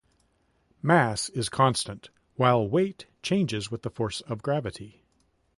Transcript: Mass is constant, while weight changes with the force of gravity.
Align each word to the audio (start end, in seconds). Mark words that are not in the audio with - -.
Mass 0.81 1.29
is 1.29 1.47
constant, 1.47 2.09
while 2.33 2.67
weight 2.67 3.05
changes 3.21 3.69
with 3.69 3.83
the 3.83 3.91
force 3.91 4.21
of 4.21 4.41
gravity. 4.41 5.03